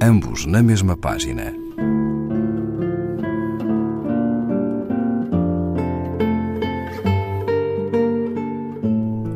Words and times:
ambos 0.00 0.44
na 0.44 0.62
mesma 0.62 0.96
página. 0.96 1.54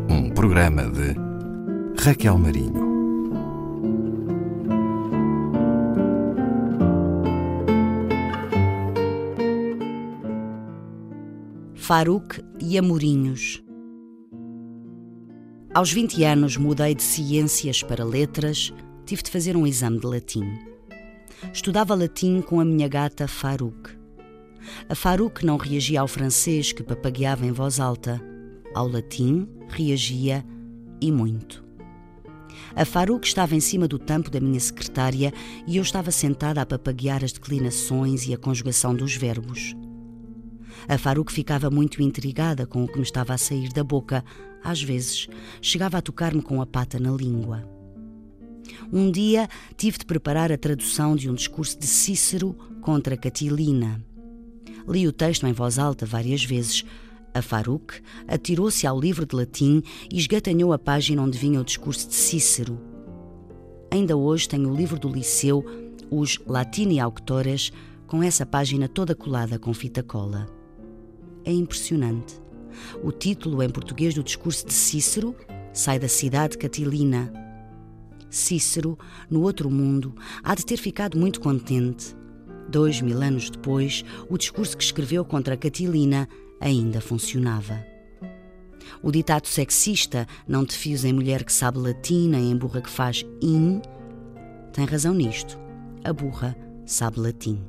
Um 0.09 0.30
programa 0.34 0.82
de 0.84 1.14
Raquel 2.02 2.38
Marinho. 2.38 2.91
Faruque 11.74 12.40
e 12.61 12.79
Amorinhos. 12.79 13.64
Aos 15.75 15.93
20 15.93 16.25
anos 16.25 16.57
mudei 16.57 16.95
de 16.95 17.03
ciências 17.03 17.82
para 17.82 18.04
letras, 18.04 18.72
tive 19.04 19.22
de 19.22 19.31
fazer 19.31 19.57
um 19.57 19.67
exame 19.67 19.99
de 19.99 20.07
latim. 20.07 20.45
Estudava 21.53 21.95
latim 21.95 22.41
com 22.41 22.61
a 22.61 22.64
minha 22.64 22.86
gata 22.86 23.27
Faruque. 23.27 23.99
A 24.89 24.95
Faruque 24.95 25.45
não 25.45 25.57
reagia 25.57 26.00
ao 26.00 26.08
francês 26.08 26.72
que 26.72 26.82
papagueava 26.82 27.46
em 27.46 27.53
voz 27.53 27.81
alta. 27.81 28.21
Ao 28.75 28.86
latim, 28.86 29.49
reagia 29.68 30.44
e 31.00 31.11
muito. 31.11 31.64
A 32.77 32.84
Faruque 32.84 33.27
estava 33.27 33.55
em 33.56 33.61
cima 33.61 33.89
do 33.89 33.98
tampo 33.98 34.31
da 34.31 34.39
minha 34.39 34.61
secretária 34.61 35.33
e 35.67 35.77
eu 35.77 35.83
estava 35.83 36.11
sentada 36.11 36.61
a 36.61 36.67
papaguear 36.67 37.25
as 37.25 37.33
declinações 37.33 38.27
e 38.27 38.34
a 38.34 38.39
conjugação 38.39 38.94
dos 38.94 39.17
verbos. 39.17 39.75
A 40.89 40.97
Faruque 40.98 41.33
ficava 41.33 41.70
muito 41.70 42.03
intrigada 42.03 42.67
com 42.67 42.84
o 42.84 42.89
que 42.89 42.97
me 42.97 43.03
estava 43.03 43.34
a 43.34 43.39
sair 43.39 43.70
da 43.72 43.83
boca. 43.83 44.25
Às 44.62 44.83
vezes, 44.83 45.27
chegava 45.61 45.98
a 45.98 46.03
tocar-me 46.03 46.42
com 46.42 46.61
a 46.61 46.67
pata 46.67 46.98
na 46.98 47.11
língua. 47.11 47.80
Um 48.92 49.11
dia 49.11 49.48
tive 49.77 49.98
de 49.98 50.05
preparar 50.05 50.50
a 50.50 50.58
tradução 50.58 51.14
de 51.14 51.30
um 51.30 51.34
discurso 51.34 51.78
de 51.78 51.86
Cícero 51.86 52.55
contra 52.80 53.17
Catilina. 53.17 54.05
Li 54.89 55.06
o 55.06 55.12
texto 55.12 55.47
em 55.47 55.52
voz 55.52 55.78
alta 55.78 56.05
várias 56.05 56.44
vezes. 56.44 56.84
A 57.33 57.41
Faruque 57.41 58.00
atirou-se 58.27 58.86
ao 58.86 58.98
livro 58.98 59.25
de 59.25 59.36
latim 59.36 59.83
e 60.12 60.19
esgatanhou 60.19 60.72
a 60.72 60.78
página 60.78 61.22
onde 61.22 61.39
vinha 61.39 61.61
o 61.61 61.64
discurso 61.64 62.08
de 62.08 62.14
Cícero. 62.14 62.80
Ainda 63.91 64.17
hoje 64.17 64.48
tenho 64.48 64.70
o 64.70 64.77
livro 64.77 64.98
do 64.98 65.08
liceu, 65.08 65.64
os 66.11 66.39
Latini 66.47 66.98
Auctores, 66.98 67.72
com 68.06 68.22
essa 68.22 68.45
página 68.45 68.89
toda 68.89 69.14
colada 69.14 69.58
com 69.58 69.72
fita 69.72 70.02
cola. 70.02 70.48
É 71.45 71.52
impressionante. 71.52 72.41
O 73.02 73.12
título 73.12 73.62
em 73.62 73.70
português 73.70 74.14
do 74.14 74.22
discurso 74.22 74.67
de 74.67 74.72
Cícero 74.72 75.34
sai 75.72 75.98
da 75.98 76.08
cidade 76.08 76.58
catilina. 76.58 77.33
Cícero, 78.31 78.98
no 79.28 79.42
outro 79.42 79.69
mundo, 79.70 80.14
há 80.42 80.55
de 80.55 80.64
ter 80.64 80.77
ficado 80.77 81.19
muito 81.19 81.41
contente. 81.41 82.17
Dois 82.69 83.00
mil 83.00 83.20
anos 83.20 83.50
depois, 83.50 84.05
o 84.28 84.39
discurso 84.39 84.77
que 84.77 84.84
escreveu 84.84 85.25
contra 85.25 85.56
Catilina 85.56 86.28
ainda 86.61 87.01
funcionava. 87.01 87.84
O 89.03 89.11
ditado 89.11 89.47
sexista, 89.47 90.27
não 90.47 90.64
te 90.64 90.77
fios 90.77 91.05
em 91.05 91.12
mulher 91.12 91.42
que 91.42 91.53
sabe 91.53 91.78
latim, 91.78 92.28
nem 92.28 92.51
em 92.51 92.56
burra 92.56 92.81
que 92.81 92.91
faz 92.91 93.25
in, 93.42 93.81
tem 94.73 94.84
razão 94.84 95.14
nisto. 95.14 95.58
A 96.05 96.12
burra 96.12 96.56
sabe 96.86 97.19
latim. 97.19 97.61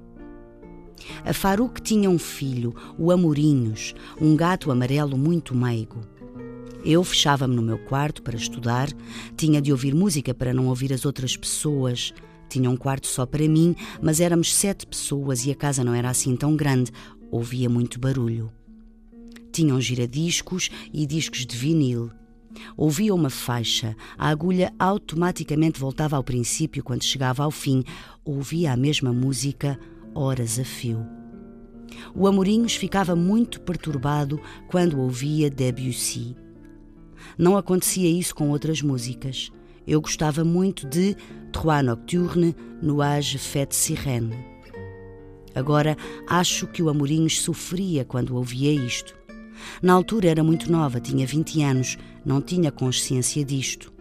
A 1.25 1.33
Faruque 1.33 1.81
tinha 1.81 2.09
um 2.09 2.19
filho, 2.19 2.75
o 2.97 3.11
Amorinhos, 3.11 3.95
um 4.19 4.35
gato 4.35 4.71
amarelo 4.71 5.17
muito 5.17 5.55
meigo. 5.55 6.01
Eu 6.83 7.03
fechava-me 7.03 7.55
no 7.55 7.61
meu 7.61 7.77
quarto 7.77 8.23
para 8.23 8.35
estudar, 8.35 8.89
tinha 9.37 9.61
de 9.61 9.71
ouvir 9.71 9.93
música 9.93 10.33
para 10.33 10.53
não 10.53 10.67
ouvir 10.67 10.91
as 10.91 11.05
outras 11.05 11.37
pessoas. 11.37 12.11
Tinha 12.49 12.69
um 12.69 12.75
quarto 12.75 13.05
só 13.05 13.25
para 13.25 13.47
mim, 13.47 13.75
mas 14.01 14.19
éramos 14.19 14.53
sete 14.53 14.87
pessoas 14.87 15.45
e 15.45 15.51
a 15.51 15.55
casa 15.55 15.83
não 15.83 15.93
era 15.93 16.09
assim 16.09 16.35
tão 16.35 16.55
grande, 16.55 16.91
ouvia 17.29 17.69
muito 17.69 17.99
barulho. 17.99 18.51
Tinham 19.51 19.79
giradiscos 19.79 20.69
e 20.91 21.05
discos 21.05 21.45
de 21.45 21.55
vinil. 21.55 22.09
Ouvia 22.75 23.13
uma 23.13 23.29
faixa, 23.29 23.95
a 24.17 24.27
agulha 24.27 24.73
automaticamente 24.77 25.79
voltava 25.79 26.17
ao 26.17 26.23
princípio 26.23 26.83
quando 26.83 27.03
chegava 27.03 27.43
ao 27.43 27.51
fim, 27.51 27.83
ouvia 28.25 28.73
a 28.73 28.77
mesma 28.77 29.13
música 29.13 29.79
horas 30.13 30.59
a 30.59 30.65
fio. 30.65 31.05
O 32.15 32.27
Amorinhos 32.27 32.75
ficava 32.75 33.15
muito 33.15 33.61
perturbado 33.61 34.41
quando 34.67 34.99
ouvia 34.99 35.49
Debussy. 35.49 36.35
Não 37.37 37.57
acontecia 37.57 38.09
isso 38.09 38.35
com 38.35 38.49
outras 38.49 38.81
músicas. 38.81 39.51
Eu 39.85 40.01
gostava 40.01 40.43
muito 40.43 40.87
de 40.87 41.15
Trois 41.51 41.83
Nocturne, 41.83 42.55
Nuage 42.81 43.37
Fête 43.37 43.75
Sirène. 43.75 44.35
Agora 45.53 45.97
acho 46.27 46.67
que 46.67 46.81
o 46.81 46.89
Amorinhos 46.89 47.41
sofria 47.41 48.05
quando 48.05 48.35
ouvia 48.35 48.71
isto. 48.71 49.15
Na 49.81 49.93
altura 49.93 50.29
era 50.29 50.43
muito 50.43 50.71
nova, 50.71 50.99
tinha 50.99 51.25
20 51.25 51.61
anos, 51.61 51.97
não 52.25 52.41
tinha 52.41 52.71
consciência 52.71 53.43
disto. 53.43 53.91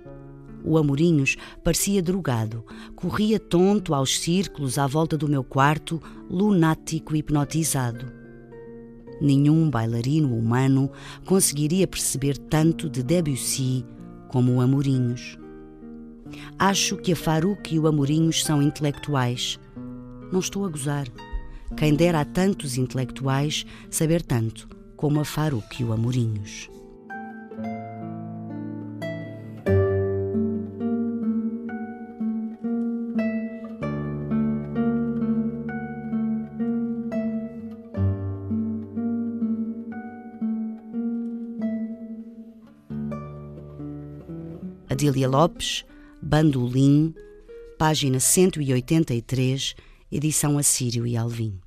O 0.63 0.77
Amorinhos 0.77 1.37
parecia 1.65 2.03
drogado, 2.03 2.65
corria 2.95 3.41
tonto 3.41 3.95
aos 3.95 4.21
círculos 4.21 4.79
à 4.79 4.87
volta 4.87 5.17
do 5.17 5.29
meu 5.29 5.43
quarto, 5.43 6.01
lunático 6.29 7.17
hipnotizado. 7.17 8.20
Nenhum 9.21 9.69
bailarino 9.69 10.35
humano 10.37 10.91
conseguiria 11.27 11.87
perceber 11.87 12.39
tanto 12.39 12.89
de 12.89 13.03
Debussy 13.03 13.85
como 14.29 14.55
o 14.55 14.61
Amorinhos. 14.61 15.39
Acho 16.59 16.97
que 16.97 17.13
a 17.13 17.17
Faruque 17.17 17.75
e 17.75 17.79
o 17.79 17.87
Amorinhos 17.87 18.45
são 18.45 18.63
intelectuais. 18.63 19.59
Não 20.33 20.41
estou 20.41 20.65
a 20.65 20.69
gozar. 20.69 21.07
Quem 21.77 21.95
dera 21.95 22.21
a 22.21 22.25
tantos 22.25 22.77
intelectuais 22.77 23.65
saber 23.91 24.23
tanto 24.23 24.69
como 24.97 25.21
a 25.21 25.25
Faruque 25.25 25.83
e 25.83 25.85
o 25.85 25.93
Amorinhos. 25.93 26.71
Adília 44.91 45.29
Lopes, 45.29 45.85
Bandolim, 46.21 47.15
página 47.79 48.19
183, 48.19 49.77
edição 50.11 50.59
Assírio 50.59 51.07
e 51.07 51.17
Alvim. 51.17 51.61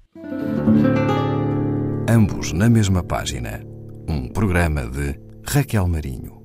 Ambos 2.09 2.51
na 2.51 2.69
mesma 2.69 3.01
página. 3.01 3.63
Um 4.09 4.27
programa 4.27 4.85
de 4.87 5.17
Raquel 5.47 5.87
Marinho. 5.87 6.42